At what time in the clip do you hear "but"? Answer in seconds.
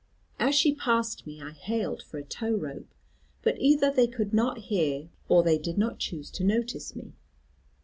3.43-3.61